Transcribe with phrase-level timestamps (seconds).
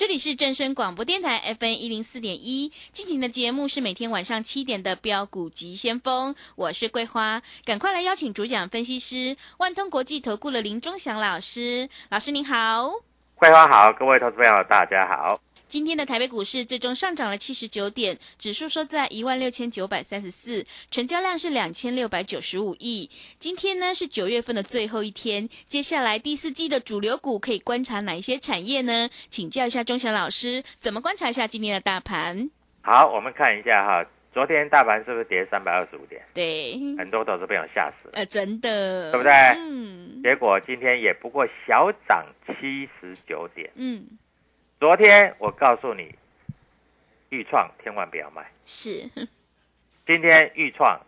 [0.00, 12.90] 这里是正声广播电台 FN 一零四点一，进行的节目是每天晚上七点的标股急先锋，我是桂花，赶快来邀请主讲分析师万通国际投顾的林忠祥老师，老师您好，
[13.34, 15.38] 桂花好，各位投资朋友大家好。
[15.70, 23.08] 今天的台北股市最终上涨了七十九点，指数收在一万六千九百三十四，成交量是两千六百九十五亿。
[23.38, 29.08] 今天呢是九月份的最后一天，接下来第四季的主流股可以观察哪一些产业呢？
[29.28, 32.50] 请教一下钟祥老师，怎么观察一下今天的大盘？
[32.82, 36.20] 好，我们看一下哈，昨天大盘是不是跌三百二十五点？
[36.34, 39.32] 对，很多投资朋友吓死了，呃，真的，对不对？
[39.56, 43.70] 嗯结果今天也不过小涨七十九点。
[43.76, 44.04] 嗯，
[44.80, 46.14] 昨天我告诉你，
[47.28, 48.50] 豫创千万不要卖。
[48.64, 49.06] 是，
[50.06, 50.98] 今天豫创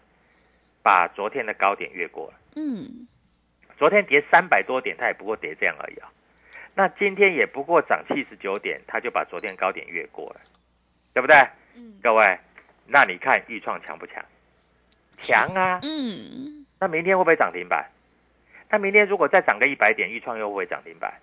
[0.82, 3.08] 把昨天的高点越过了，嗯，
[3.78, 6.12] 昨天跌三百多点，它也不过跌这样而已啊。
[6.74, 10.40] 那今天也不过涨七十九点，它就把昨天高点越过了，
[11.14, 11.34] 对不对？
[11.74, 12.38] 嗯各位，
[12.86, 14.22] 那你看豫创强不强？
[15.16, 15.80] 强啊！
[15.82, 17.88] 嗯，那明天会不会涨停板？
[18.68, 21.14] 那明天如果再涨个一百点，豫创又会涨停板？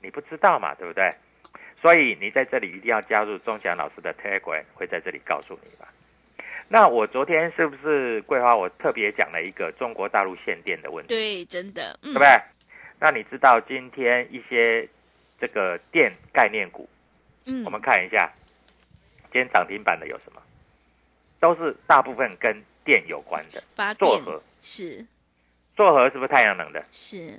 [0.00, 1.14] 你不知道嘛，对不对？
[1.82, 5.92] 所以你在这里一定要加入钟祥老师的 Telegram，会在这里告诉你吧。
[6.68, 8.56] 那我昨天是不是桂花？
[8.56, 12.28] 我特别讲了一个中国大陆限电的问题，对，真的，嗯对不对？
[13.00, 14.88] 那你知道今天一些
[15.40, 16.88] 这个电概念股，
[17.46, 18.30] 嗯，我们看一下，
[19.32, 20.40] 今天涨停板的有什么？
[21.40, 25.04] 都是大部分跟电有关的，发电做核，是
[25.74, 26.82] 做核是不是太阳能的？
[26.92, 27.36] 是，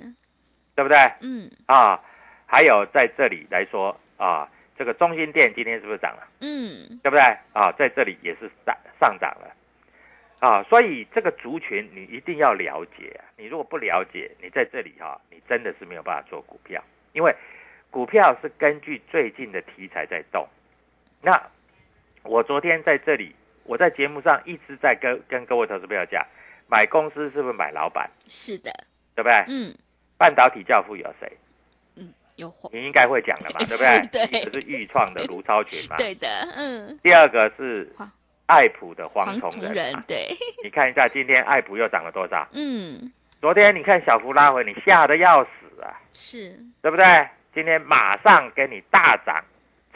[0.74, 0.98] 对不对？
[1.22, 1.98] 嗯啊，
[2.44, 6.26] 还有在这里来说啊，这个中心店今天是不是涨了？
[6.40, 7.20] 嗯，对不对？
[7.52, 9.54] 啊，在这里也是上上涨了。
[10.40, 13.24] 啊，所以这个族群你一定要了解啊！
[13.38, 16.82] 你如果不了解，你在这里哈、你真的是没有办法做股票，
[17.12, 17.34] 因为
[17.90, 20.46] 股票是根据最近的题材在动。
[21.22, 21.40] 那
[22.24, 26.26] 我昨天在这里，我在节目上一直在跟跟各位投资朋友讲，
[26.68, 28.70] 买公司是不是买老板，是的，
[29.14, 29.44] 对不对？
[29.48, 29.74] 嗯，
[30.18, 31.32] 半导体教父有谁？
[32.36, 34.26] 有火，你应该会讲的嘛， 对不是对？
[34.28, 38.10] 对一个是豫创的卢超群嘛， 对的，嗯，第二个是黄。
[38.46, 40.28] 爱普的黄黄崇仁嘛，人对，
[40.62, 42.46] 你看一下今天爱普又涨了多少？
[42.52, 47.26] 嗯，昨天你看小幅拉回，你吓得要死啊，是，对不对？
[47.54, 49.42] 今天马上给你大涨，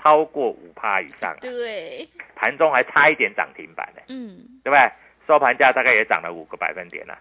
[0.03, 4.91] 超过五趴以上啊，对，盘中还差一点涨停板呢，嗯，对不对？
[5.27, 7.19] 收盘价大概也涨了五个百分点了。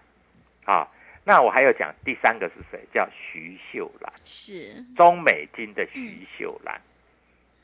[0.64, 0.90] 好，
[1.28, 2.80] 那我还有讲第三个是谁？
[2.90, 6.80] 叫徐秀兰，是，中美金的徐秀兰，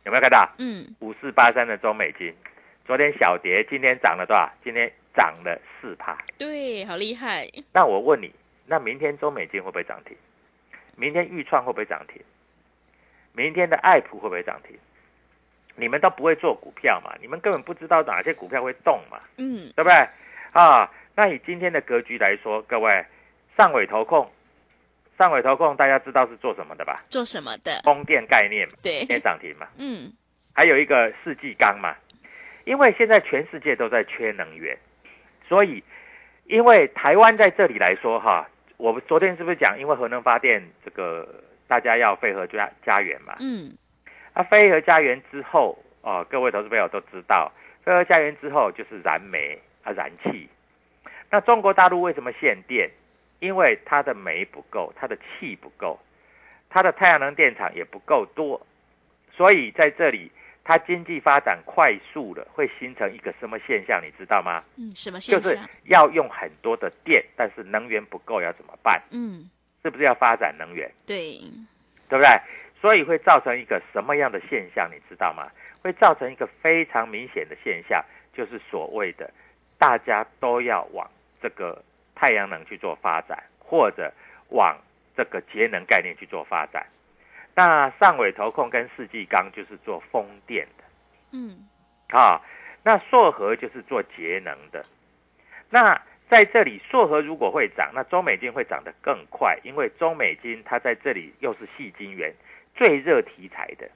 [0.04, 0.46] 有没有看到？
[0.58, 2.30] 嗯，五四八三的中美金，
[2.84, 4.52] 昨天小跌，今天涨了多少？
[4.62, 6.14] 今天涨了四趴。
[6.36, 8.30] 对，好厉害，那我问你，
[8.66, 10.14] 那明天中美金会不会涨停？
[10.94, 12.20] 明天豫创会不会涨停？
[13.32, 14.76] 明天的爱普会不会涨停？
[15.74, 17.14] 你们都不会做股票嘛？
[17.18, 19.18] 你们根本不知道哪些股票会动嘛？
[19.38, 20.06] 嗯，对不对？
[20.52, 23.02] 啊，那以今天的格局来说，各位
[23.56, 24.30] 上尾投控，
[25.16, 27.02] 上尾投控大家知道是做什么的吧？
[27.08, 27.80] 做什么的？
[27.84, 29.68] 风电概念嘛，对今，天涨停嘛。
[29.76, 30.12] 嗯，
[30.52, 31.94] 还有一个世纪钢嘛，
[32.64, 34.76] 因为现在全世界都在缺能源，
[35.48, 35.82] 所以
[36.46, 41.28] 因为台湾在这里来说哈，我们昨天是不是讲，因为核能发电这个
[41.68, 43.36] 大家要废核家家园嘛？
[43.38, 43.76] 嗯，
[44.32, 47.52] 啊，废核家园之后，哦，各位投资朋友都知道，
[47.84, 50.48] 废核家园之后就是燃煤啊，燃气。
[51.30, 52.90] 那中国大陆为什么限电？
[53.44, 56.00] 因为它的煤不够，它的气不够，
[56.70, 58.66] 它的太阳能电厂也不够多，
[59.36, 60.32] 所以在这里
[60.64, 64.02] 它经济发展快速了，会形成一个什么现象？
[64.02, 64.64] 你知道吗？
[64.76, 65.68] 嗯，什么现象就是？
[65.84, 69.02] 要用很多的电，但是能源不够，要怎么办？
[69.10, 69.50] 嗯，
[69.82, 70.90] 是不是要发展能源？
[71.04, 71.38] 对，
[72.08, 72.26] 对不对？
[72.80, 74.88] 所以会造成一个什么样的现象？
[74.90, 75.50] 你知道吗？
[75.82, 78.02] 会造成一个非常明显的现象，
[78.32, 79.30] 就是所谓的
[79.78, 81.06] 大家都要往
[81.42, 81.84] 这个
[82.14, 84.12] 太阳能去做发展，或者
[84.50, 84.78] 往
[85.16, 86.86] 这个节能概念去做发展。
[87.54, 90.84] 那上尾投控跟世纪钢就是做风电的
[91.32, 91.68] 嗯，
[92.08, 92.40] 啊，
[92.82, 94.84] 那硕和就是做节能的。
[95.70, 102.32] 那在这里，硕和如果会涨，那中美金会涨得更快，因为中美金它在这里又是细晶元
[102.74, 103.88] 最热题材的，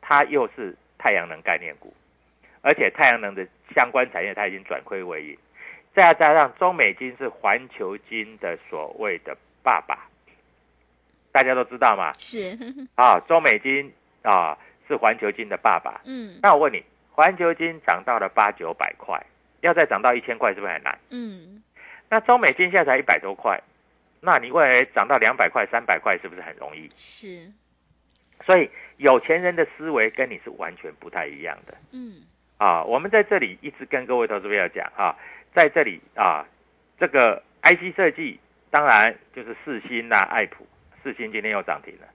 [0.00, 1.92] 它又是太阳能概念股，
[2.60, 5.38] 而且太阳能的相关产业它已经转亏为盈，
[5.96, 10.06] 再加上中美金是环球金的所谓的爸爸，
[11.32, 12.54] 大家都知道嘛，是，
[12.96, 13.90] 啊，中美金
[14.20, 16.02] 啊是环球金的爸爸。
[16.04, 19.18] 嗯那我问你，环球金涨到了八九百块，
[19.62, 20.98] 要再涨到一千块是不是很难？
[21.08, 21.62] 嗯，
[22.10, 23.58] 那中美金现在才一百多块，
[24.20, 26.90] 那你未来涨到两百块、三百块是不是很容易？
[26.94, 27.50] 是，
[28.44, 32.20] 所以有钱人的思维跟你是完全不太一样的嗯
[32.58, 32.84] 啊！
[32.84, 35.16] 我们在这里一直跟各位投资朋友讲啊，
[35.56, 36.44] 在这里啊，
[37.00, 38.38] 这个 IC 设计
[38.70, 40.66] 当然就是世新呐、爱普，
[41.02, 42.06] 四星今天又涨停了，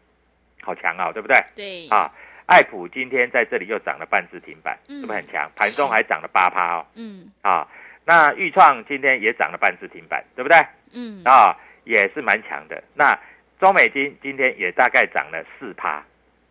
[0.62, 1.36] 好强啊，对不对？
[1.56, 2.12] 对，啊，
[2.46, 5.50] 爱普今天在这里又涨了半只停板，嗯是不是很强？
[5.56, 6.86] 盘中还涨了八趴哦。
[6.94, 7.68] 嗯啊，
[8.06, 10.64] 那豫创今天也涨了半只停板，对不对？
[10.94, 12.84] 嗯，啊，也是蛮强的。
[12.94, 13.18] 那
[13.60, 16.04] 中美金今天也大概涨了四趴，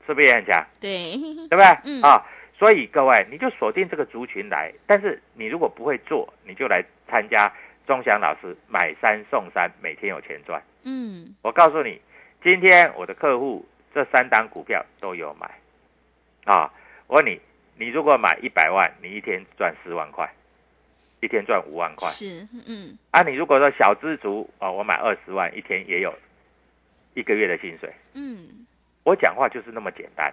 [0.08, 0.66] 是不是也很强？
[0.80, 1.12] 对，
[1.48, 1.66] 对不对？
[1.84, 2.26] 嗯啊，
[2.60, 7.50] 所以各位你就锁定这个族群来，但是你如果不会做，你就来参加
[7.86, 10.62] 钟祥老师买三送三，每天有钱赚。
[10.82, 11.98] 嗯我告诉你，
[12.44, 15.50] 今天我的客户这三档股票都有买，
[16.44, 16.70] 啊，
[17.06, 17.40] 我问你，
[17.78, 20.30] 你如果买一百万，你一天赚四万块，
[21.20, 22.06] 一天赚五万块。
[22.08, 26.14] 是，嗯啊，你如果说小资族啊，我买二十万，一天也有
[27.14, 27.90] 一个月的薪水。
[28.12, 28.66] 嗯
[29.02, 30.30] 我讲话就是那么简单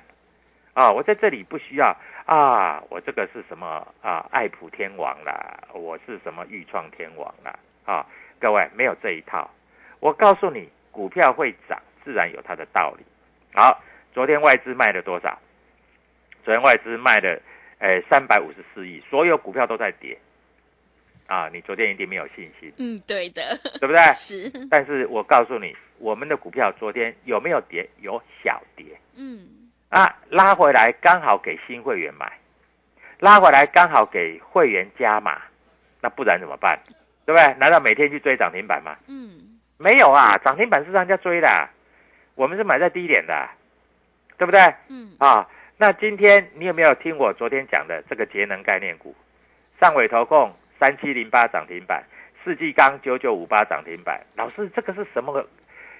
[0.77, 0.91] 啊！
[0.91, 1.97] 我在这里不需要
[2.27, 4.24] 啊，我这个是什么啊？
[4.29, 8.06] 爱普天王啦，我是什么豫创天王啦啊！
[8.39, 9.50] 各位没有这一套，
[10.00, 13.03] 我告诉你，股票会涨，自然有它的道理。
[13.56, 13.81] 好，
[14.13, 15.35] 昨天外资卖了多少？
[16.45, 17.41] 昨天外资卖了，
[17.79, 20.15] 呃，三百五十四亿，所有股票都在跌
[21.25, 21.50] 啊！
[21.51, 23.41] 你昨天一定没有信心，嗯，对的，
[23.79, 24.00] 对不对？
[24.13, 27.89] 是，但是我告诉你，我们的股票昨天有没有跌？
[28.00, 28.85] 有小跌
[29.15, 29.47] 嗯
[29.89, 32.31] 啊，拉回来刚好给新会员买，
[33.19, 35.42] 拉回来刚好给会员加码，
[36.01, 36.78] 那不然怎么办？
[37.25, 37.54] 对不对？
[37.60, 38.95] 难道每天去追涨停板吗？
[39.07, 41.69] 嗯没有啊，涨停板是让人家追的，
[42.36, 43.48] 我们是买在低点的，
[44.38, 44.60] 对不对？
[44.89, 45.48] 嗯啊，
[45.78, 49.16] 那今天你有没有听我昨天讲的这个节能概念股？
[49.80, 52.04] 上尾投控三七零八涨停板，
[52.44, 54.19] 世纪钢九九五八涨停板。
[54.36, 55.48] 老师，这个是什么个？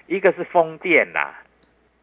[0.06, 1.34] 一个是风电呐，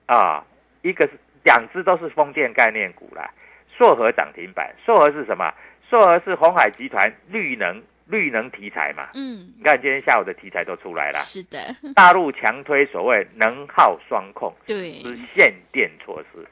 [0.06, 0.46] 啊，
[0.82, 1.14] 一个是
[1.46, 3.32] 两只都是风电概念股啦。
[3.78, 5.54] 硕和涨停板，硕和是什么？
[5.90, 9.10] 硕和是红海集团绿能绿能题材嘛。
[9.14, 11.60] 嗯，你看今天下午的题材都出来了，是的，
[11.94, 14.54] 大陆强推所谓能耗双控。
[14.66, 16.46] 对，是限电措施，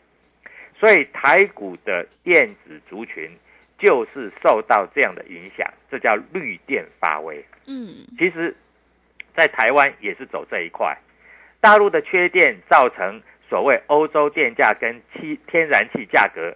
[0.79, 3.31] 所以台股的电子族群
[3.79, 7.43] 就是受到这样的影响，这叫绿电发威。
[7.65, 8.55] 嗯其实，
[9.33, 10.95] 在台湾也是走这一块，
[11.61, 13.21] 大陆的缺电造成
[13.53, 16.51] 所谓欧洲电价跟气天然气价格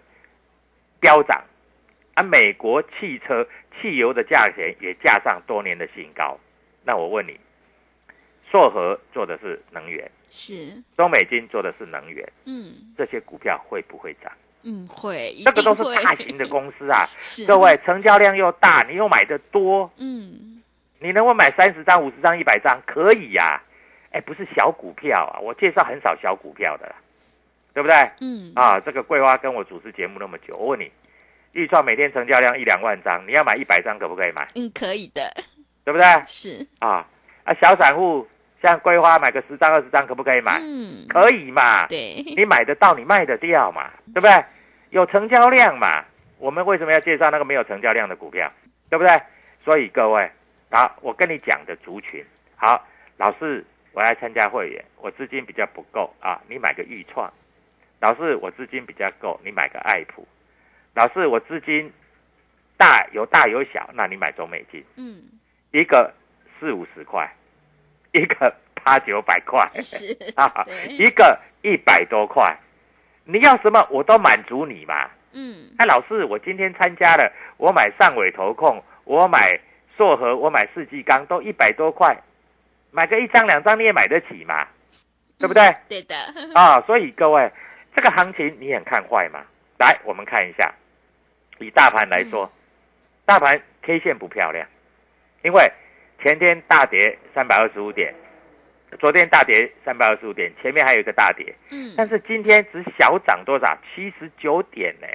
[0.99, 1.43] 飙涨，
[2.15, 3.47] 而美国汽车
[3.79, 6.39] 汽油的价钱也价上多年的新高。
[6.83, 7.39] 那我问你，
[8.49, 12.27] 硕和做的是能源，是，中美金做的是能源。
[12.45, 14.31] 嗯这些股票会不会涨？
[14.63, 20.63] 嗯会，一这个都是大型的公司啊， 是各位成交量又大，你又买的多，嗯
[20.97, 22.81] 你能不能买三十张、五十张、一百张？
[22.87, 23.61] 可以呀、
[24.11, 26.95] 哎，不是小股票啊，我介绍很少小股票的啦，
[27.73, 27.95] 对不对？
[28.21, 30.91] 嗯啊，这个桂花跟我主持节目那么久，我问你，
[31.51, 34.45] 预创每天成交量一两万张，你要买一百张可不可以买？
[34.55, 35.21] 嗯可以的，
[35.83, 36.05] 对不对？
[36.25, 37.05] 是，啊
[37.43, 38.27] 啊，小散户
[38.61, 40.59] 像桂花买个十张、二十张可不可以买？
[40.61, 41.85] 嗯可以嘛？
[41.87, 44.43] 对，你买得到，你卖得掉嘛，对不对？
[44.89, 46.03] 有成交量嘛？
[46.39, 48.51] 我们为什么要介绍那个没有成交量的股票，
[48.89, 49.21] 对不对？
[49.65, 50.31] 所以各位，
[50.71, 52.23] 好，我跟你讲的族群，
[52.55, 52.81] 好，
[53.17, 53.65] 老师
[53.97, 57.33] 我要参加会员，我资金比较不够啊，你买个豫创。
[57.99, 60.23] 老师，我资金比较够，你买个爱普。
[60.93, 61.91] 老师，我资金
[62.77, 64.85] 大有大有小，那你买中美金。
[64.97, 65.23] 嗯，
[65.71, 66.13] 一个
[66.59, 67.27] 四五十块，
[68.11, 72.55] 一个八九百块，是 啊，一个一百多块，
[73.25, 75.09] 你要什么我都满足你嘛。
[75.31, 79.59] 嗯那老师，我今天参加了，我买上尾投控，我买
[79.97, 82.15] 硕和，我买世纪钢，都一百多块，
[82.97, 84.67] 买个一张两张你也买得起嘛，
[85.37, 85.71] 对不对？
[85.87, 86.15] 对的，
[86.55, 87.47] 啊，所以各位，
[87.95, 89.45] 这个行情你很看坏嘛？
[89.77, 90.73] 来，我们看一下，
[91.59, 92.51] 以大盘来说，
[93.23, 94.67] 大盘 K 线不漂亮，
[95.43, 95.71] 因为
[96.23, 98.11] 前天大跌三百二十五点，
[98.97, 103.77] 昨天大跌三百二十五点，前面还有一个大跌，嗯但是今天只小涨多少？
[103.93, 105.07] 七十九点呢？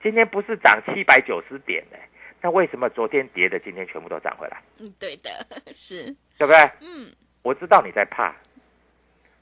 [0.00, 1.98] 今天不是涨七百九十点呢？
[2.40, 4.62] 那为什么昨天跌的今天全部都涨回来？
[4.80, 5.30] 嗯对的，
[5.74, 6.04] 是
[6.38, 6.70] 对不对？
[6.80, 7.10] 嗯
[7.42, 8.34] 我知道你在怕，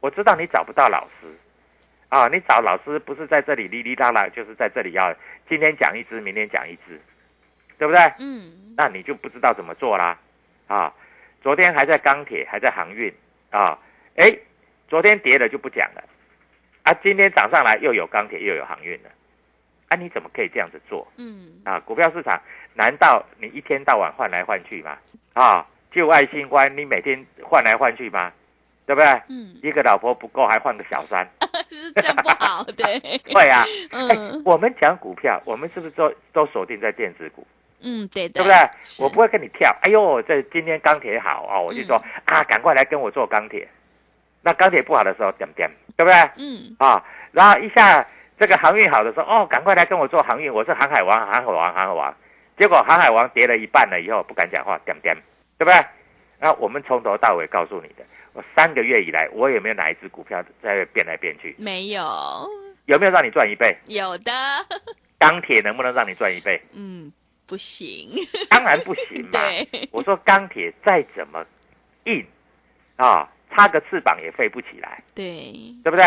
[0.00, 1.26] 我知道你找不到老师
[2.08, 5.14] 啊，你找老师不是在这里哩哩啦啦，就是在这里要
[5.48, 7.00] 今天讲一支，明天讲一支，
[7.78, 8.00] 对不对？
[8.18, 10.18] 嗯那你就不知道怎么做啦
[10.66, 10.92] 啊！
[11.42, 13.12] 昨天还在钢铁，还在航运
[13.50, 13.78] 啊，
[14.16, 14.36] 哎，
[14.88, 16.02] 昨天跌了就不讲了
[16.82, 19.10] 啊，今天涨上来又有钢铁又有航运了，
[19.88, 21.78] 啊，你怎么可以这样子做嗯啊？
[21.80, 22.40] 股票市场
[22.74, 24.96] 难道你一天到晚换来换去吗？
[25.34, 28.32] 啊，旧爱新欢，你每天换来换去吗？
[28.86, 29.08] 对不对？
[29.28, 31.26] 嗯，一个老婆不够，还换个小三，
[31.70, 33.00] 是这样不好，对，
[33.34, 33.64] 会啊。
[33.92, 37.46] 哎嗯，我们讲股票，我们是不是都都锁定在电子股？
[37.80, 38.56] 嗯对的，对不对？
[39.04, 39.74] 我不会跟你跳。
[39.82, 43.66] 哎呦，这今天钢铁好啊、我就说、啊，赶快来跟我做钢铁。
[44.42, 46.14] 那钢铁不好的时候，点点，对不对？
[46.36, 48.06] 嗯啊，然后一下
[48.38, 52.14] 这个航运好的时候，哦，赶快来跟我做航运，我是航海王，航海王，航海王。
[52.56, 55.16] 结果航海王跌了一半了以后，不敢讲话，点点，
[55.58, 55.84] 对不对？
[56.40, 61.54] 那我们从头到尾告诉你的，我三个月以来，我有没有哪一只股票在变来变去？
[61.58, 62.04] 没有
[62.86, 63.76] 有没有让你赚一倍？
[63.86, 64.32] 有的，
[65.18, 66.60] 钢铁能不能让你赚一倍？
[66.72, 67.12] 嗯
[67.46, 68.10] 不行，
[68.48, 69.30] 当然不行嘛。
[69.32, 71.44] 对，我说钢铁再怎么
[72.04, 72.24] 硬
[72.96, 76.04] 啊，插个翅膀也飞不起来，对，对不对？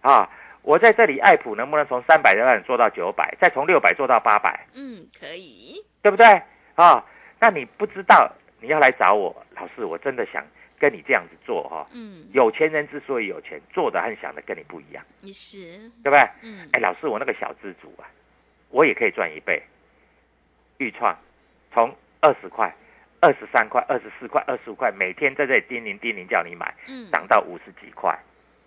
[0.00, 0.28] 啊，
[0.68, 6.26] 我在这里爱普能不能从三百万做到九百，再从六百做到八百，嗯可以，对不对？
[6.74, 7.02] 啊，
[7.40, 10.46] 那你不知道你要来找我，老师，我真的想
[10.78, 16.20] 跟你这样子做哈、嗯有钱人之所以有钱，做的和想的跟你不一样，也是，对不对？
[16.42, 18.04] 嗯哎，老师，我那个小资主啊，
[18.68, 19.62] 我也可以赚一倍。
[20.76, 21.16] 预创
[21.72, 22.70] 从二十块、
[23.20, 28.14] 二十三块、二十四块、二十五块，每天在这里叮咛叮咛叫你买，嗯涨到五十几块，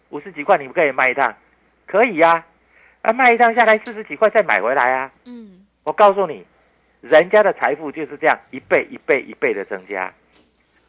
[0.10, 1.32] 五十几块你不可以卖一趟？
[1.86, 2.46] 可以呀、
[3.02, 5.12] 啊，卖一趟下来四十几块再买回来啊！
[5.26, 6.46] 嗯我告诉你，
[7.02, 10.14] 人家的财富就是这样一倍一倍一倍的增加。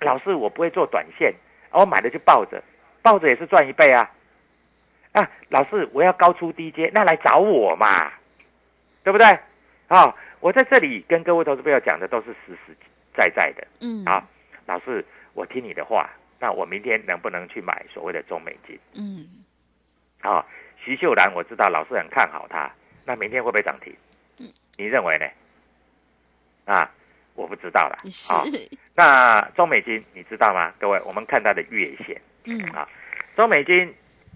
[0.00, 1.32] 老师，我不会做短线，
[1.70, 2.62] 啊我买了就抱着，
[3.00, 4.11] 抱着也是赚一倍啊。
[5.12, 8.12] 啊，老师，我要高出低阶，那来找我嘛，
[9.02, 9.38] 对不对？
[9.88, 12.75] 啊、我在这里跟各位投资朋友讲的都是实实
[13.14, 13.66] 在在的。
[13.80, 14.26] 嗯啊，
[14.66, 18.78] 老师，我听你的话，那我明天能不能去买所谓的中美金？
[18.94, 19.26] 嗯
[20.22, 20.44] 啊、
[20.84, 22.70] 徐秀兰，我知道老师很看好它，
[23.04, 23.94] 那明天会不会涨停？
[24.38, 25.26] 嗯你认为呢？
[26.64, 26.90] 啊，
[27.34, 27.98] 我不知道了。
[28.06, 28.42] 是啊，
[28.94, 30.72] 那中美金你知道吗？
[30.80, 32.88] 各位，我们看它的月线，嗯啊，
[33.36, 33.94] 中美金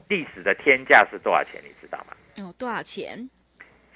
[0.08, 1.60] 历史的天价是多少钱？
[1.64, 2.16] 你知道吗？
[2.44, 3.28] 哦多少钱？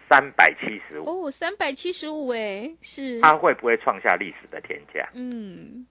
[0.09, 1.27] 三百七十五。
[1.27, 5.09] 哦三百七十五哎，是，它会不会创下历史的天价？
[5.15, 5.87] 嗯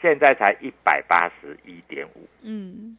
[0.00, 2.96] 现在才一百八十一点五，嗯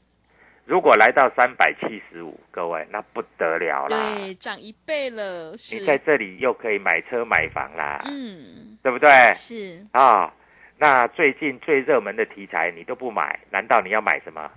[0.68, 4.16] 如果来到三百七十五，各位那不得了啦！
[4.18, 9.10] 对，涨一倍了，是你在这里又可以买车买房啦，嗯对不对？
[9.34, 10.34] 是啊、
[10.78, 14.52] 那最近最热门的题材你都不买，难道你要买什么？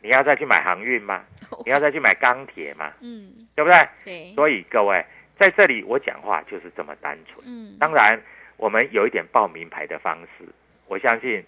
[0.00, 1.22] 你要再去买航运吗？
[1.66, 2.90] 你要再去买钢铁吗？
[3.02, 3.88] 嗯对不对？
[4.06, 5.04] 对，所以各位
[5.38, 7.44] 在这里我讲话就是这么单纯。
[7.46, 8.18] 嗯当然，
[8.56, 10.48] 我们有一点报名牌的方式，
[10.86, 11.44] 我相信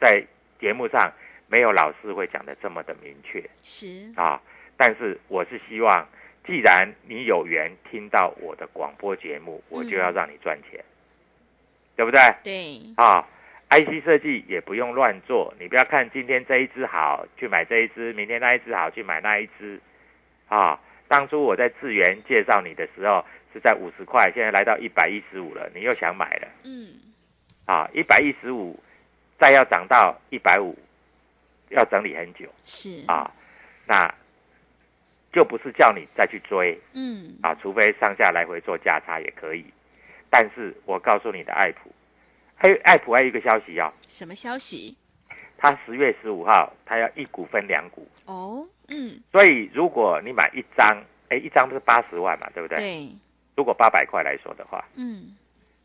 [0.00, 0.24] 在
[0.60, 1.12] 节目上
[1.50, 4.10] 没有老师会讲的这么的明确是。
[4.16, 4.40] 啊。
[4.76, 6.08] 但是我是希望，
[6.46, 10.82] 既然你有缘听到我的广播节目，我就要让你赚钱，
[11.96, 12.18] 对不对？
[12.42, 13.28] 对，啊
[13.68, 19.78] ，IC 设计也不用乱做，你不要看今天这一只好去买这一只，明天那一只好去买那一只，
[20.48, 26.88] 啊，当初我在智源介绍你的时候是在五十块，现在来到一百一十五了，你又想买了，嗯。
[27.66, 28.82] 啊，一百一十五，
[29.38, 30.74] 再要涨到一百五，
[31.70, 32.48] 要整理很久。
[32.64, 33.30] 是，啊，
[33.86, 34.14] 那
[35.32, 36.78] 就不是叫你再去追。
[36.92, 37.34] 嗯。
[37.42, 39.64] 啊，除非上下来回做价差也可以，
[40.28, 41.90] 但是我告诉你的爱普，
[42.54, 43.92] 还有爱普还有一个消息哦。
[44.06, 44.96] 什么消息？
[45.56, 50.96] 他十月十五号他要一股分两股，哦，嗯，所以如果你买一张，
[51.28, 52.78] 哎，一张不是八十万嘛，对不对？
[52.78, 53.08] 对，
[53.56, 55.36] 如果八百块来说的话，嗯，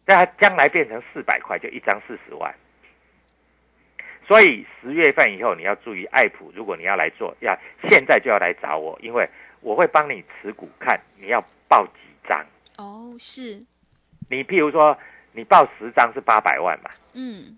[0.05, 2.55] 那它将来变成四百块，就一张四十万。
[4.27, 9.29] 所以十月份以后你要注意爱普，如果你要来做，要现在就要来找我，因为
[9.61, 12.43] 我会帮你持股看你要报几张。
[12.77, 13.63] 哦，是，
[14.29, 14.97] 你譬如说
[15.31, 17.55] 你报十张是八百万嘛，嗯，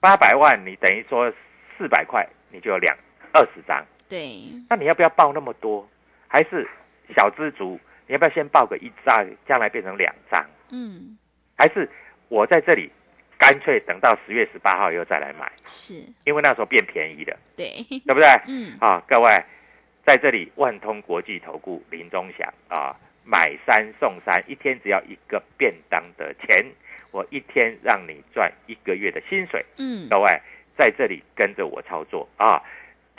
[0.00, 1.32] 八百万你等于说
[1.76, 2.96] 四百块你就有两
[3.32, 5.88] 二十张，对，那你要不要报那么多？
[6.28, 6.68] 还是
[7.14, 10.44] 小资族，你要不要先报个一张，将来变成两张？
[10.70, 11.16] 嗯，
[11.56, 11.88] 还是
[12.28, 12.90] 我在这里
[13.38, 18.26] 干脆等到十月十八号以后再来买，是，因为那时候变便宜了，对，对不对？
[18.46, 19.30] 嗯，啊，各位，
[20.06, 26.64] 在这里万通国际投顾林中祥啊，买三送三，一天只要一个便当的钱，
[27.10, 29.64] 我一天让你赚一个月的薪水。
[29.78, 30.28] 嗯，各位
[30.76, 32.62] 在这里跟着我操作啊，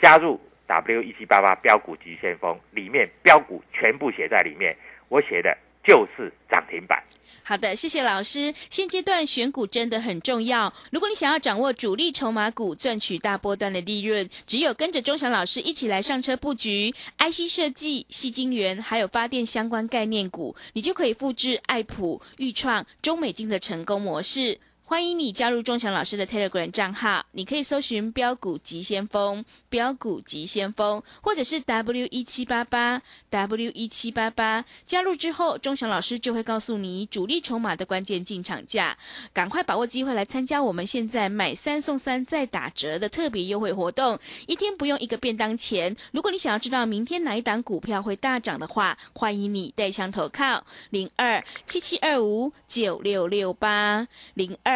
[0.00, 4.76] 加入 W 一七八八标股急先锋，里面标股全部写在里面，
[5.08, 7.02] 我写的就是涨停板。
[7.42, 8.52] 好的，谢谢老师。
[8.70, 10.72] 现阶段选股真的很重要。
[10.90, 24.58] 如果你想要掌握主力筹码股，赚取大波段的利润，只有跟着钟祥老师一起来上车布局 IC 设计、细晶圆，还有发电相关概念股，你就可以复制爱普、豫创、中美金的成功模式。
[24.88, 34.64] 欢迎你加入钟祥老师的 Telegram 账号，你可以搜寻“标股急先锋”、“标股急先锋”，或者是 W 一七八八 W 一七八八。
[34.84, 38.96] 加入之后，钟祥老师就会告诉你主力筹码的关键进场价，
[39.32, 44.16] 赶快把握机会来参加我们现在买三送三再打折的特别优惠活动，
[44.46, 45.96] 一天不用一个便当钱。
[46.12, 54.75] 如果你想要知道明天哪一档股票会大涨的话，欢迎你带枪投靠零二七七二五九六六八零二。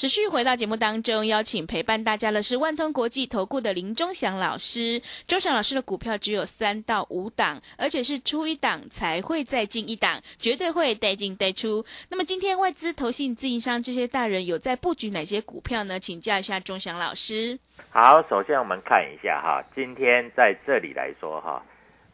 [0.00, 4.98] 持续回到节目当中，邀请陪伴大家的是万通国际投顾的林忠祥老师。
[5.26, 11.84] 忠祥老师的股票只有三到五档，而且是出一档才会再进一档，绝对会带进带出。
[12.08, 16.00] 那么今天外资、投信、自营商这些大人有在布局哪些股票呢？
[16.00, 17.58] 请教一下忠祥老师。
[17.90, 21.62] 好，首先我们看一下哈，今天在这里来说哈，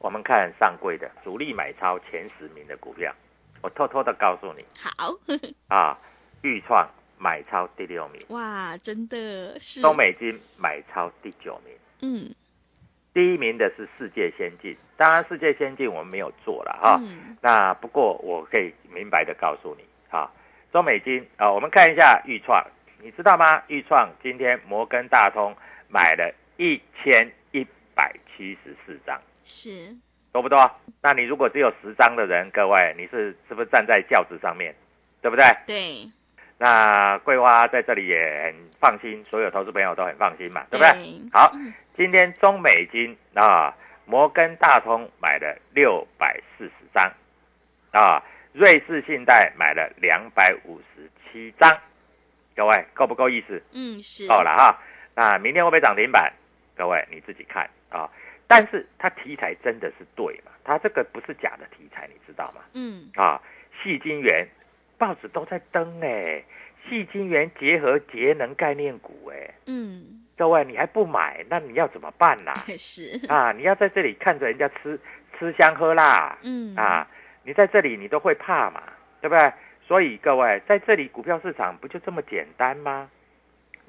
[0.01, 3.14] 我们看上柜的主力买超前十名的股票，
[3.62, 5.14] 我偷偷的告诉你好，
[5.68, 5.96] 啊，
[6.42, 6.85] 豫创。
[7.18, 9.81] 买超第六名，哇，真的是。
[9.81, 12.35] 中美金买超第九名，嗯，
[13.14, 17.37] 第一名的是世界先进，当然世界先进我们没有做了哈，嗯。
[17.40, 20.31] 那不过我可以明白的告诉你啊，
[20.72, 22.64] 中美金啊，我们看一下豫创，
[23.02, 23.62] 你知道吗？
[23.68, 25.57] 豫创今天摩根大通
[25.88, 29.96] 买了一千一百七十四张，是。
[30.33, 30.70] 多不多？
[31.00, 34.74] 那你如果只有十张的人，各位你是是不是站在轿子上面，
[35.22, 35.44] 对不对？
[35.66, 36.11] 对，
[36.59, 41.21] 那桂花在这里也很放心，所有投资朋友都很放心嘛，对不对？
[41.33, 43.75] 好嗯，今天中美金啊，
[44.07, 47.12] 摩根大通买了六百四十张，
[47.92, 51.77] 啊，瑞士信贷买了两百五十七张，
[52.55, 53.62] 各位够不够意思？
[53.73, 54.79] 嗯，是够了哈。
[55.14, 56.33] 那明天会不会涨停板？
[56.75, 58.09] 各位你自己看啊。
[58.49, 60.53] 但是它题材真的是对嘛？
[60.62, 62.61] 它这个不是假的题材，你知道吗？
[62.75, 63.42] 嗯，啊，
[63.83, 64.47] 细晶圆，
[64.98, 66.42] 报纸都在登哎，
[66.88, 74.98] 细晶圆结合节能概念股哎，嗯，各位你还不买，那你要怎么办啦、 是，啊，你要在这里看着人家吃
[75.38, 77.06] 吃香喝辣，嗯，啊，
[77.44, 78.82] 你在这里你都会怕嘛，
[79.20, 79.52] 对不对？
[79.87, 83.09] 所以各位在这里股票市场不就这么简单吗？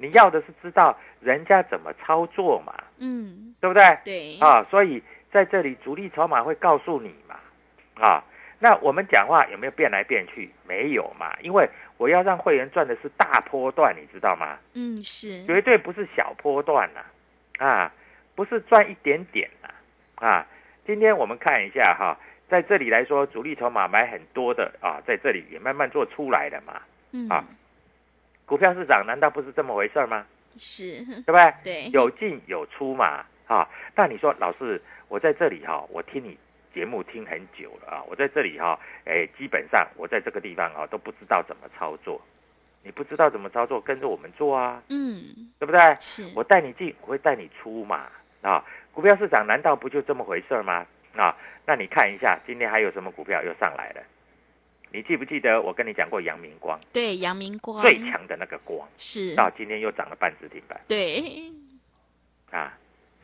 [0.00, 3.98] 你要的是知道人家怎么操作嘛，嗯，对不对？
[4.04, 7.34] 对，啊，所以在这里主力筹码会告诉你嘛，
[8.00, 8.22] 啊，
[8.58, 10.50] 那我们讲话有没有变来变去？
[10.66, 14.58] 没有嘛，因为我要让会员赚的是大波段，你知道吗？
[14.74, 17.92] 嗯，是，绝对不是小波段呐、啊，
[18.34, 19.68] 不是赚一点点呐、
[20.26, 20.46] 啊，
[20.86, 22.18] 今天我们看一下哈，
[22.48, 26.82] 在这里来说，主力筹码买很多的啊，在这里也慢慢做出来了嘛。
[27.12, 27.44] 嗯，啊
[28.44, 30.26] 股票市场难道不是这么回事吗？
[30.56, 31.52] 是，对不对？
[31.62, 36.36] 对，有进有出嘛，啊，那你说老师，我在这里哈、我听你
[36.78, 42.22] 节目听很久了啊，我在这里哈、哎，基本上我在这个地方啊都不知道怎么操作，
[42.84, 45.80] 你不知道怎么操作，跟着我们做啊，嗯，对不对？
[46.00, 48.06] 是，我带你进，我会带你出嘛，
[48.42, 50.86] 啊，股票市场难道不就这么回事儿吗？
[51.16, 51.36] 啊，
[51.66, 54.02] 那你看一下今天还有什么股票又上来了？
[54.92, 56.78] 你记不记得我跟你讲过阳明光？
[56.92, 57.82] 对，阳明光。
[57.82, 58.88] 最强的那个光。
[58.94, 60.80] 是，啊，今天又涨了半只停板。
[60.86, 61.42] 对，
[62.52, 62.78] 啊，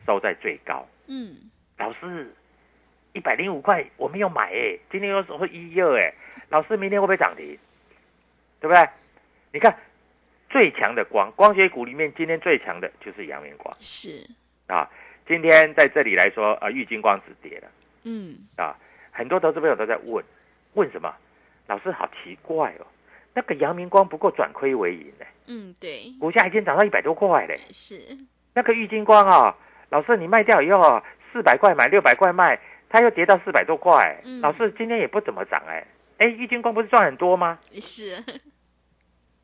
[0.05, 0.85] 收在最高。
[1.07, 2.35] 嗯，老师，
[3.15, 6.13] 一百零五块我没有买诶，今天又说一二哎，
[6.49, 7.57] 老师明天会不会涨停？
[8.59, 8.89] 对不对？
[9.53, 9.73] 你看
[10.49, 14.29] 最强的光光学股里面，今天最强的就是阳明光是，
[14.67, 14.87] 啊。
[15.27, 17.67] 今天在这里来说，呃，玉金光止跌了
[18.03, 18.77] 嗯，啊。
[19.11, 20.23] 很多投资朋友都在问，
[20.73, 21.11] 问什么？
[21.67, 22.85] 老师好奇怪哦，
[23.33, 27.57] 那个阳明光不过转亏为盈呢，嗯，对，股价已经涨到一百多块嘞。
[27.71, 27.99] 是，
[28.53, 29.55] 那个玉金光啊、
[29.89, 34.19] 老师你卖掉以后啊，四百块买，六百块卖，它又跌到四百多块。
[34.23, 35.85] 嗯老师今天也不怎么涨哎，
[36.17, 37.59] 哎，玉金光不是赚很多吗？
[37.71, 38.23] 是，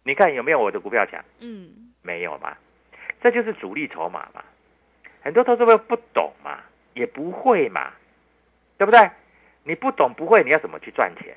[0.03, 1.23] 你看有没有我的股票强？
[1.39, 2.57] 嗯，没有嘛，
[3.21, 4.43] 这就是主力筹码嘛。
[5.23, 6.59] 很多投资者不懂嘛，
[6.93, 7.91] 也不会嘛，
[8.77, 9.09] 对不对？
[9.63, 11.35] 你不懂不会，你要怎么去赚钱？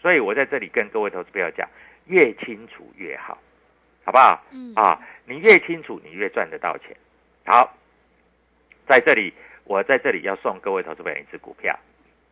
[0.00, 1.68] 所以我在这里跟各位投资朋友讲，
[2.06, 3.36] 越清楚越好，
[4.04, 4.40] 好不好？
[4.52, 6.96] 嗯，啊，你越清楚，你越赚得到钱。
[7.44, 7.76] 好，
[8.86, 9.34] 在这里，
[9.70, 11.78] 我在这里要送各位投资朋友一只股票，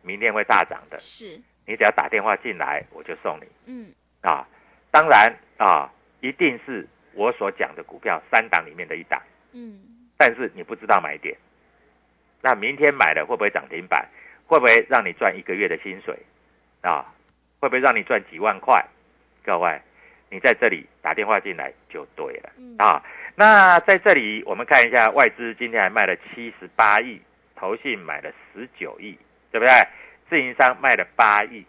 [0.01, 0.99] 明天会大涨的。
[0.99, 4.45] 是，你只要打电话进来，我就送你嗯，啊。
[4.91, 9.21] 当然啊，一定是我所讲的股票三档里面的一档，
[9.53, 9.79] 嗯，
[10.17, 11.33] 但是你不知道买点。
[12.41, 14.05] 那明天买了会不会涨停板？
[14.45, 16.13] 会不会让你赚一个月的薪水？
[16.81, 17.05] 啊，
[17.61, 18.85] 会不会让你赚几万块？
[19.45, 19.81] 各位，
[20.29, 22.49] 你在这里打电话进来就对了。
[22.57, 23.01] 嗯啊，
[23.33, 27.21] 那在这里我们看一下，外资今天还卖了七十八亿，
[27.59, 29.17] 投信买了十九亿，
[29.51, 29.73] 对不对？
[30.29, 31.65] 自营商卖了八亿，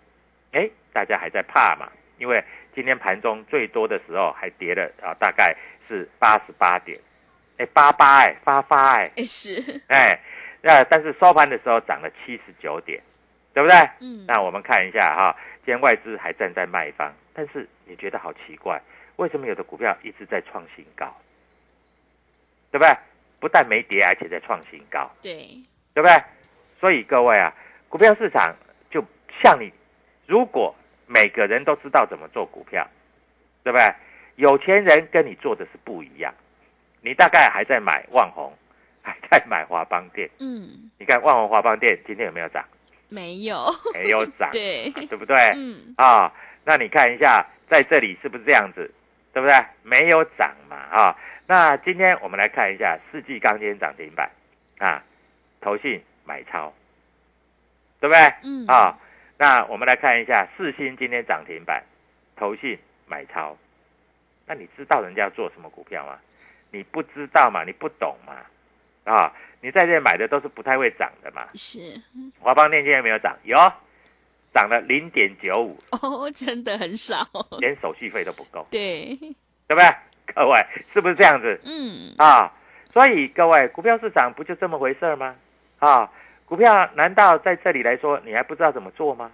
[0.52, 1.90] 哎，大家还在怕嘛？
[2.18, 2.42] 因为
[2.74, 5.56] 今天盘中最多的时候还跌了啊，大概
[5.88, 6.96] 是八十八点，
[7.56, 10.20] 哎，八八哎，发发哎，哎是，哎，
[10.62, 13.02] 那但是收盘的时候涨了七十九点，
[13.52, 13.76] 对不对？
[14.00, 18.80] 嗯，那我们看一下哈，今天外资还站在卖方，但是你觉得好奇怪，
[19.16, 21.12] 为什么有的股票一直在创新高？
[22.70, 22.94] 对不对？
[23.40, 25.48] 不但没跌，而且在创新高，对，
[26.00, 26.24] 对不对？
[26.80, 27.52] 所以各位啊，
[27.90, 28.56] 股票市场
[28.90, 29.04] 就
[29.42, 29.70] 像你，
[30.26, 30.74] 如果
[31.06, 32.86] 每个人都知道怎么做股票，
[33.62, 33.86] 对不对？
[34.36, 36.32] 有钱人跟你做的是不一样，
[37.02, 38.50] 你大概还在买万红，
[39.02, 40.30] 还在买华邦店。
[40.38, 42.64] 嗯，你看万红华邦店今天有没有涨？
[43.10, 45.36] 没有，没有涨， 对，对不对？
[45.54, 46.32] 嗯，啊，
[46.64, 48.90] 那你看一下，在这里是不是这样子？
[49.34, 49.54] 对不对？
[49.82, 51.14] 没有涨嘛啊。
[51.46, 54.30] 那今天我们来看一下世纪钢今天涨停板
[54.78, 55.02] 啊，
[55.60, 56.72] 投信买超，
[58.00, 58.34] 对不对？
[58.42, 58.98] 嗯，啊，
[59.38, 61.82] 那我们来看一下四星今天涨停板，
[62.36, 63.56] 投信买超。
[64.46, 66.18] 那你知道人家做什么股票吗？
[66.70, 67.64] 你不知道嘛？
[67.64, 68.34] 你不懂嘛？
[69.04, 71.46] 啊，你在这买的都是不太会涨的嘛。
[71.54, 71.78] 是，
[72.38, 73.36] 华邦电今天有没有涨？
[73.44, 73.56] 有，
[74.54, 77.26] 涨了零点九五，哦，真的很少，
[77.60, 79.16] 连手续费都不够，对，
[79.66, 79.84] 对不对？
[80.32, 82.52] 各位是不是这样子嗯，啊？
[82.92, 85.36] 所以各位，股票市场不就这么回事吗？
[85.80, 86.08] 啊，
[86.46, 89.32] 股票难道在这里来说你还不知道怎么做吗？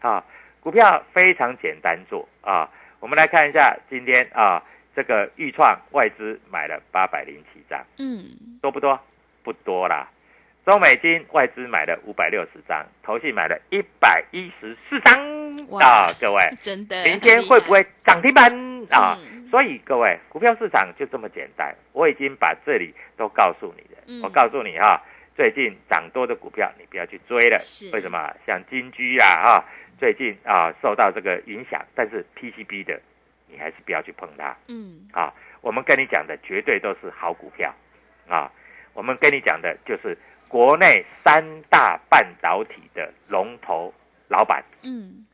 [0.00, 0.24] 啊，
[0.60, 2.70] 股票非常简单做啊。
[3.00, 4.62] 我们来看一下今天啊，
[4.94, 8.24] 这个豫创外资买了八百零七张，嗯，
[8.62, 8.98] 多不多？
[9.42, 10.08] 不多啦。
[10.64, 15.14] 中美金外资买了五百六十张，投信买了一百一十四张
[15.80, 16.12] 啊！
[16.20, 18.52] 各位，真的，明天会不会涨停板
[18.90, 19.16] 啊？
[19.22, 21.72] 嗯所以各位，股票市场就这么简单。
[21.92, 24.02] 我已经把这里都告诉你了。
[24.08, 25.00] 嗯我告诉你哈，
[25.36, 27.90] 最近涨多的股票你不要去追了是。
[27.90, 28.34] 为什么？
[28.46, 29.64] 像金居啊啊，
[29.98, 33.00] 最近啊受到这个影响，但是 PCB 的
[33.46, 35.32] 你还是不要去碰它嗯，啊。
[35.60, 37.74] 我们跟你讲的绝对都是好股票
[38.28, 38.50] 啊。
[38.94, 40.16] 我们跟你讲的就是
[40.48, 43.92] 国内三大半导体的龙头
[44.28, 44.64] 老板。
[44.82, 45.26] 嗯，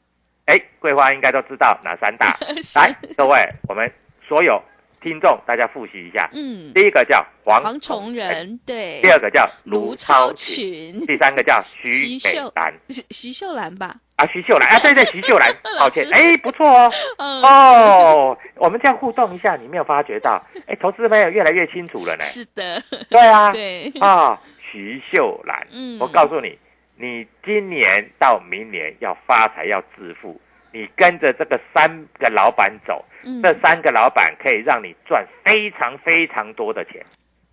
[0.46, 2.36] 哎，桂花应该都知道哪三大？
[2.60, 3.88] 是来，各位，我们
[4.26, 4.60] 所有
[5.02, 6.28] 听众大家复习一下。
[6.32, 12.74] 嗯，第一个叫黄黄崇仁，对，第二个叫卢超超群，第三个叫徐美兰。
[12.88, 16.06] 徐徐秀兰吧，啊，徐秀兰啊，对对， 徐秀兰，抱歉。
[16.12, 16.92] 哎，不错哦。
[17.18, 20.42] 嗯，哦，我们这样互动一下，你没有发觉到？
[20.66, 22.20] 哎，投资朋友越来越清楚了呢。
[22.20, 25.98] 是的，对啊， 对，啊，徐秀兰，嗯。
[26.00, 26.58] 我告诉你，
[26.96, 30.40] 你今年到明年要发财要致富，
[30.72, 37.04] 你跟着这个三个老板走，嗯这三个老板可以让你赚非常非常多的钱，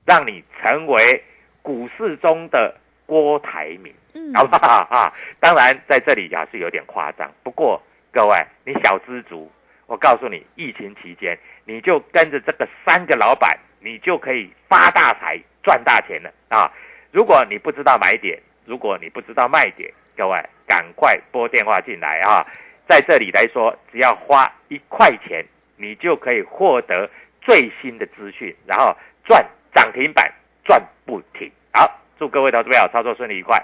[0.05, 1.23] 让你成为
[1.61, 2.73] 股市中的
[3.05, 5.13] 郭台铭，嗯好不好啊？
[5.39, 9.51] 当然在这里啊是有点夸张，不过各位你小知足，
[9.85, 16.71] 我告诉你，疫情期间你就跟着这个三个老板，你就可以发大财、赚大钱了啊！
[17.11, 22.45] 如果你不知道买点，如果你不知道卖点，各位赶快拨电话进来啊！
[22.89, 25.45] 在这里来说，只要花一块钱，
[25.77, 27.07] 你就可以获得
[27.39, 30.33] 最新的资讯，然后赚涨停板，
[30.65, 31.51] 赚不停。
[31.71, 33.63] 好，祝各位投资朋友操作顺利愉快。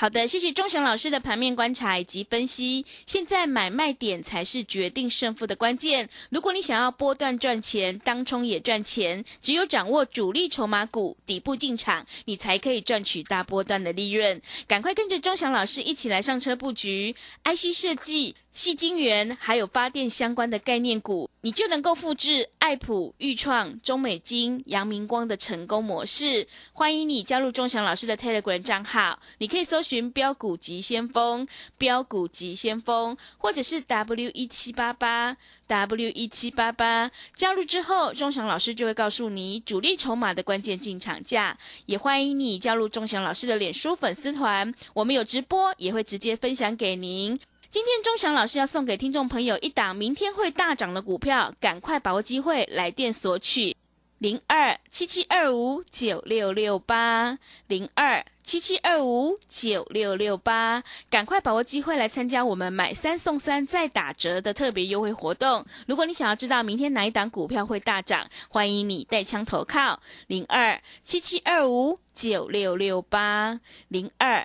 [0.00, 2.86] 好的，谢谢钟祥老师的盘面观察以及分析。
[3.04, 6.08] 现在买卖点才是决定胜负的关键。
[6.30, 14.40] 如果你想要波段赚钱，当冲也赚钱，只有掌握主力筹码股底部进场，你才可以赚取大波段的利润。
[14.66, 18.34] 赶快跟着钟祥老师一起来上车布局 IC 设计。
[18.52, 26.46] 细晶圆还有发电相关的概念股，你就能够复制爱普、裕创、中美金、阳明光的成功模式。
[26.72, 31.46] 欢迎你加入钟祥老师的 Telegram 账号，你可以搜寻“标股急先锋”、
[31.78, 35.36] “标股急先锋”，或者是 W 一七八八
[35.68, 37.10] W 一七八八。
[37.34, 41.56] 加入之后，钟祥老师就会告诉你主力筹码的关键进场价。
[41.86, 47.38] 也欢迎你加入钟祥老师的脸书粉丝团，我们有直播，也会直接分享给您。
[47.70, 53.76] 今天钟祥老师要送给听众朋友一档明天会大涨的股票，赶快把握机会来电索取
[54.18, 65.64] 零二七七二五九六六八零二七七二五九六六八，赶快把握机会来参加我们买三送三再打折的特别优惠活动。
[65.86, 74.44] 如果你想要知道明天哪一档股票会大涨，欢迎你带枪投靠零二七七二五九六六八零二。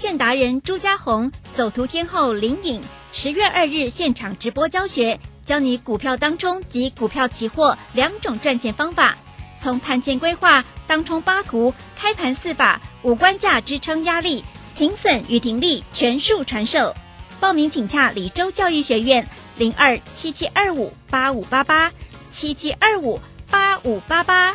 [0.00, 2.80] 线达人朱家红，走图天后林颖，
[3.12, 9.18] 十月二日现场直播教学，教你股票当冲及股票期货两种赚钱方法，
[9.58, 14.42] 从盘前规划、当冲八图、开盘四法、五关价支撑压力、
[14.74, 16.94] 停损与停利全数传授。
[17.38, 21.92] 报名请洽李州教育学院零二七七二五八五八八
[22.30, 24.54] 七七二五八五八八。